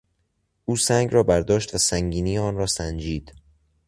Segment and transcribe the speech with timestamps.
[0.65, 3.33] او سنگ را برداشت و سنگینی آن را سنجید.